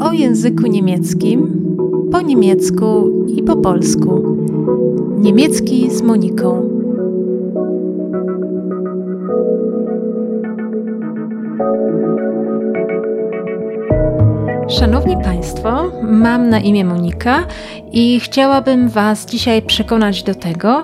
[0.00, 1.50] O języku niemieckim,
[2.12, 2.86] po niemiecku
[3.36, 4.36] i po polsku.
[5.18, 6.68] Niemiecki z Moniką.
[14.68, 17.46] Szanowni Państwo, mam na imię Monika
[17.92, 20.82] i chciałabym Was dzisiaj przekonać do tego,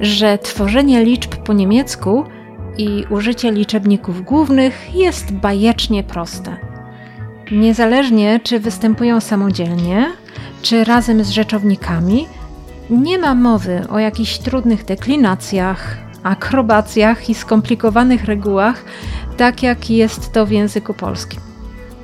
[0.00, 2.22] że tworzenie liczb po niemiecku
[2.80, 6.56] i użycie liczebników głównych jest bajecznie proste.
[7.52, 10.06] Niezależnie czy występują samodzielnie,
[10.62, 12.26] czy razem z rzeczownikami,
[12.90, 18.84] nie ma mowy o jakichś trudnych deklinacjach, akrobacjach i skomplikowanych regułach,
[19.36, 21.40] tak jak jest to w języku polskim.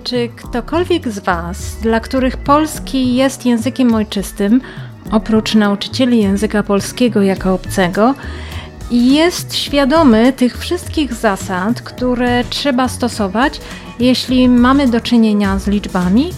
[0.05, 4.61] Czy ktokolwiek z Was, dla których polski jest językiem ojczystym,
[5.13, 8.15] oprócz nauczycieli języka polskiego jako obcego,
[8.91, 13.61] jest świadomy tych wszystkich zasad, które trzeba stosować,
[13.99, 16.31] jeśli mamy do czynienia z liczbami.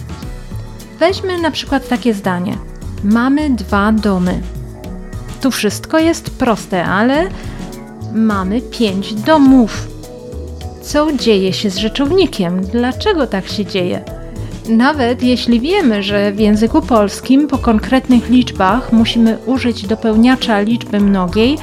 [0.99, 2.57] Weźmy na przykład takie zdanie:
[3.03, 4.41] Mamy dwa domy.
[5.41, 7.23] Tu wszystko jest proste, ale
[8.15, 9.87] mamy pięć domów.
[10.81, 12.61] Co dzieje się z rzeczownikiem?
[12.65, 14.03] Dlaczego tak się dzieje?
[14.69, 21.57] Nawet jeśli wiemy, że w języku polskim po konkretnych liczbach musimy użyć dopełniacza liczby mnogiej,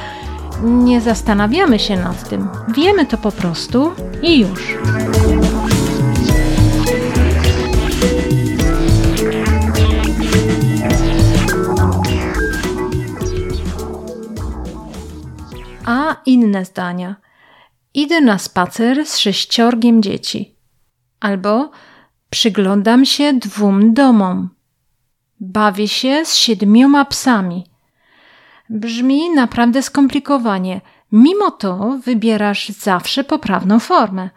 [0.62, 2.48] nie zastanawiamy się nad tym.
[2.68, 4.74] Wiemy to po prostu i już.
[15.86, 17.16] A inne zdania.
[17.94, 20.56] Idę na spacer z sześciorgiem dzieci.
[21.20, 21.70] Albo
[22.30, 24.50] przyglądam się dwóm domom.
[25.40, 27.64] Bawię się z siedmioma psami
[28.70, 30.80] Brzmi naprawdę skomplikowanie.
[31.12, 34.30] Mimo to wybierasz zawsze poprawną formę.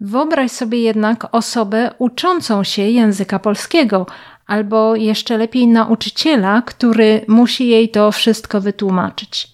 [0.00, 4.06] Wyobraź sobie jednak osobę uczącą się języka polskiego,
[4.46, 9.48] albo jeszcze lepiej nauczyciela, który musi jej to wszystko wytłumaczyć.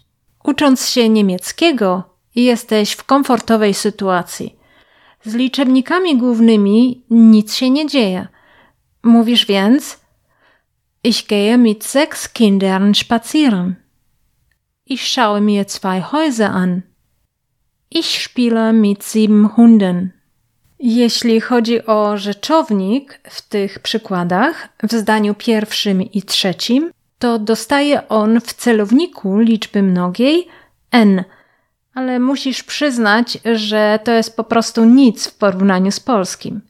[0.45, 2.03] Ucząc się niemieckiego,
[2.35, 4.57] jesteś w komfortowej sytuacji.
[5.25, 8.29] Z liczebnikami głównymi nic się nie dzieje.
[9.03, 9.99] Mówisz więc:
[11.05, 13.84] Ich gehe mit sechs Kindern spazieren.
[14.87, 16.83] Ich schaue mir zwei Häuser an.
[17.89, 20.13] Ich spiele mit sieben Hunden.
[20.79, 28.41] Jeśli chodzi o rzeczownik w tych przykładach, w zdaniu pierwszym i trzecim, to dostaje on
[28.41, 30.49] w celowniku liczby mnogiej
[30.91, 31.25] n,
[31.95, 36.61] ale musisz przyznać, że to jest po prostu nic w porównaniu z polskim.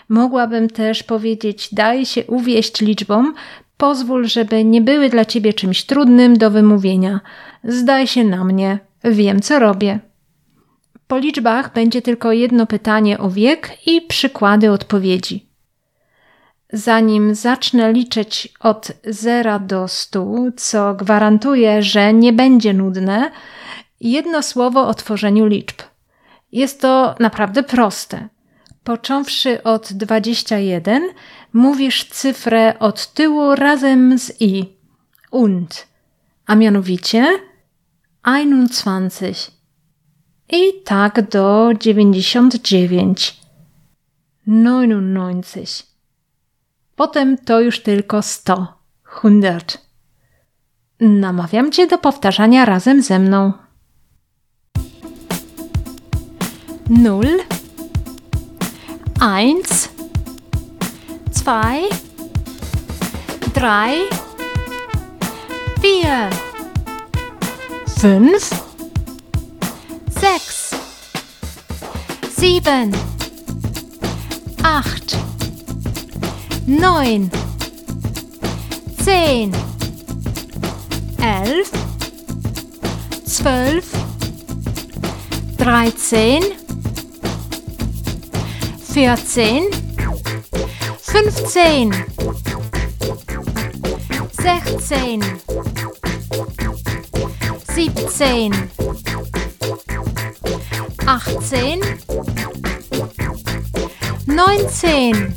[0.08, 3.34] Mogłabym też powiedzieć, daj się uwieść liczbom,
[3.80, 7.20] Pozwól, żeby nie były dla ciebie czymś trudnym do wymówienia.
[7.64, 9.98] Zdaj się na mnie, wiem co robię.
[11.06, 15.46] Po liczbach będzie tylko jedno pytanie o wiek i przykłady odpowiedzi.
[16.72, 20.26] Zanim zacznę liczyć od 0 do 100,
[20.56, 23.30] co gwarantuje, że nie będzie nudne,
[24.00, 25.78] jedno słowo o tworzeniu liczb.
[26.52, 28.28] Jest to naprawdę proste
[28.90, 31.02] począwszy od 21,
[31.52, 34.64] mówisz cyfrę od tyłu razem z i.
[35.30, 35.86] Und.
[36.46, 37.26] A mianowicie
[38.22, 39.34] 21.
[40.48, 43.36] I tak do 99.
[44.46, 45.86] 99.
[46.96, 48.78] Potem to już tylko 100.
[49.18, 49.78] 100.
[51.00, 53.52] Namawiam cię do powtarzania razem ze mną.
[57.04, 57.28] 0
[59.22, 59.90] Eins,
[61.30, 61.90] zwei,
[63.52, 63.90] drei,
[65.82, 66.30] vier,
[67.98, 68.48] fünf,
[70.18, 70.70] sechs,
[72.34, 72.96] sieben,
[74.62, 75.18] acht,
[76.66, 77.30] neun,
[79.04, 79.54] zehn,
[81.20, 81.70] elf,
[83.26, 83.84] zwölf,
[85.58, 86.42] dreizehn,
[89.00, 89.64] vierzehn,
[91.00, 91.88] fünfzehn,
[94.42, 95.24] sechzehn,
[97.74, 98.52] siebzehn,
[101.06, 101.80] achtzehn,
[104.26, 105.34] neunzehn,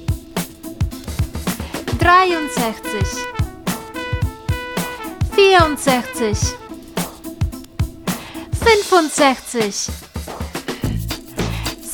[2.01, 3.09] dreiundsechzig,
[5.35, 6.53] vierundsechzig,
[8.59, 9.89] fünfundsechzig,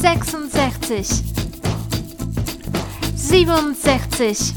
[0.02, 1.10] sechsundsechzig,
[3.18, 4.54] siebenundsechzig,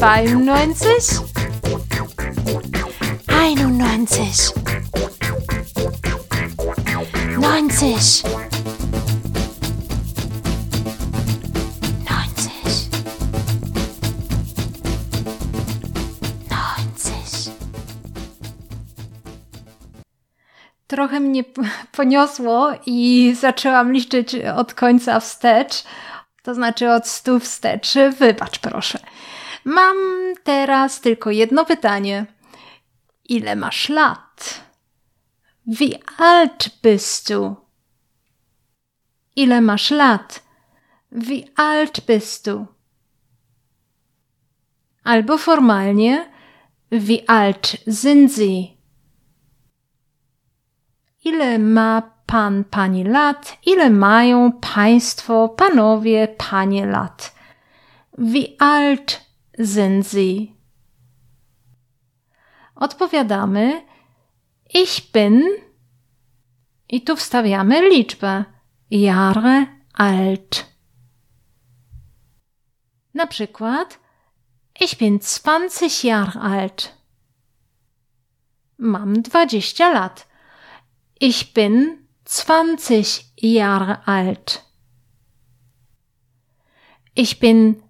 [0.00, 0.70] 92, 91,
[3.76, 4.56] 90, 90,
[7.40, 7.80] 90.
[20.86, 21.44] Trochę mnie
[21.92, 25.84] poniosło i zaczęłam liczyć od końca wstecz,
[26.42, 27.94] to znaczy od stu wstecz.
[28.18, 28.98] Wybacz proszę.
[29.64, 29.96] Mam
[30.44, 32.26] teraz tylko jedno pytanie.
[33.28, 34.60] Ile masz lat?
[35.66, 37.56] Wie alt bist du?
[39.36, 40.42] Ile masz lat?
[41.12, 42.66] Wie alt bist du?
[45.04, 46.26] Albo formalnie
[46.92, 48.76] Wie alt sind sie?
[51.24, 53.58] Ile ma pan, pani lat?
[53.66, 57.34] Ile mają państwo, panowie, panie lat?
[58.18, 59.20] Wie alt
[60.02, 60.54] sie?
[62.74, 63.86] Odpowiadamy
[64.74, 65.42] Ich bin
[66.88, 68.44] i tu wstawiamy liczbę
[68.90, 70.66] Jahre alt.
[73.14, 73.98] Na przykład
[74.80, 76.98] Ich bin 20 Jahre alt.
[78.78, 80.28] Mam 20 lat.
[81.20, 84.64] Ich bin 20 Jahre alt.
[87.16, 87.89] Ich bin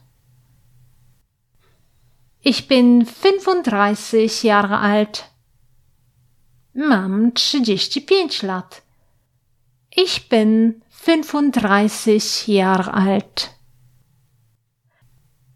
[2.43, 5.29] Ich bin 35 Jahre alt.
[6.73, 8.81] Mam 35 lat.
[9.91, 13.51] Ich bin 35 Jahre alt.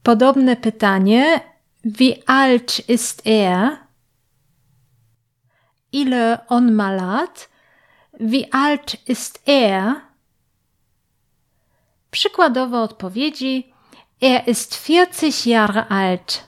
[0.03, 1.41] Podobne pytanie.
[1.81, 3.79] Wie alt ist er?
[5.91, 7.49] Ile on ma lat?
[8.19, 10.01] Wie alt ist er?
[12.11, 13.73] Przykładowe odpowiedzi.
[14.21, 16.47] Er ist 40 Jahre alt.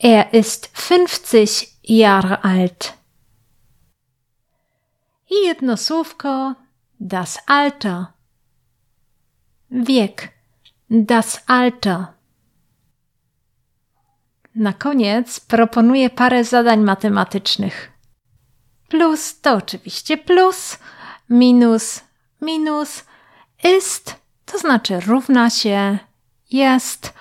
[0.00, 2.92] Er ist 50 Jahre alt.
[5.44, 6.54] Jedno słówko
[7.00, 8.04] das Alter.
[9.70, 10.28] Wiek
[10.90, 12.04] das Alter.
[14.54, 17.92] Na koniec proponuję parę zadań matematycznych.
[18.88, 20.78] Plus to oczywiście plus,
[21.30, 22.04] minus,
[22.40, 23.04] minus,
[23.78, 25.98] ist, to znaczy równa się,
[26.50, 27.14] jest.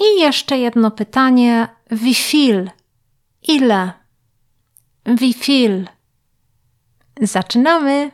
[0.00, 2.70] I jeszcze jedno pytanie Wie viel?
[3.42, 3.92] Ile?
[5.06, 5.88] Wie viel?
[7.22, 8.10] Zaczynamy!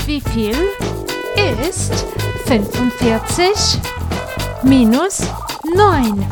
[0.09, 0.57] wie viel
[1.69, 1.93] ist
[2.47, 3.79] 45
[4.63, 5.21] minus
[5.77, 6.27] 9?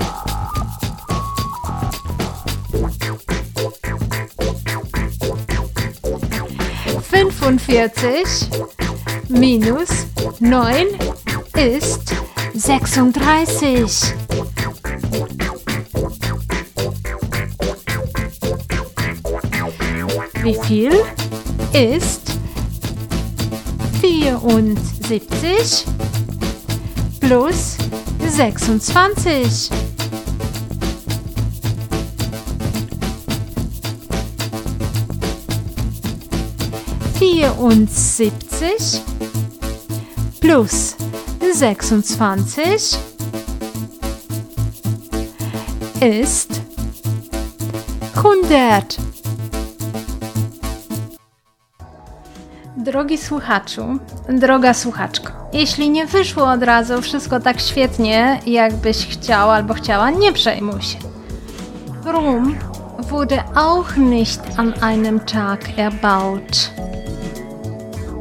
[7.10, 8.48] Fünfundvierzig
[9.28, 9.88] minus
[10.40, 10.86] neun
[11.54, 12.14] ist
[12.54, 13.92] sechsunddreißig.
[20.42, 20.92] Wie viel
[21.74, 22.25] ist
[24.06, 25.84] 74
[27.20, 27.76] plus
[28.36, 29.70] 26.
[37.18, 39.02] Vierundsiebzig
[40.40, 40.94] plus
[41.58, 42.96] sechsundzwanzig
[46.00, 46.60] ist
[48.22, 48.98] hundert.
[52.96, 53.98] Drogi słuchaczu,
[54.28, 60.32] droga słuchaczko, jeśli nie wyszło od razu wszystko tak świetnie, jakbyś chciał albo chciała, nie
[60.32, 60.98] przejmuj się.
[62.04, 62.56] Rum
[63.08, 66.70] wurde auch nicht an einem Tag erbaut.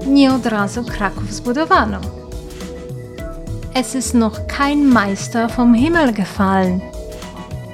[0.05, 1.99] Nie od razu Kraków zbudowano.
[3.73, 6.79] Es ist noch kein Meister vom Himmel gefallen.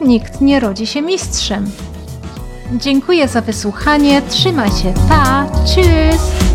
[0.02, 1.72] Nikt nie rodzi się mistrzem.
[2.74, 4.22] Dziękuję za wysłuchanie.
[4.22, 4.94] Trzymaj się.
[5.10, 5.46] Pa.
[5.66, 6.52] Tschüss.